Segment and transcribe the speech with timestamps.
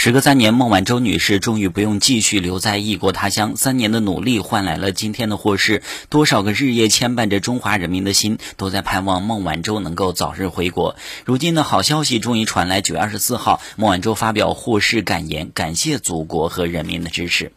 [0.00, 5.82] 时隔三年孟晚舟女士终于不用继续留在异国他乡三年的努力换来了今天的获释。
[6.08, 10.94] 多少个日夜牵绊着中华人民的心都在盼望孟晚舟能够早日回国。
[11.24, 17.50] 如今的好消息终于传来九月二十四号孟晚舟发表获释感言感谢祖国和人民的支持。